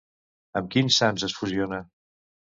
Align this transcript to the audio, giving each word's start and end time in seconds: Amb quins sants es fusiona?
Amb 0.61 0.71
quins 0.75 0.97
sants 1.03 1.27
es 1.29 1.37
fusiona? 1.43 1.81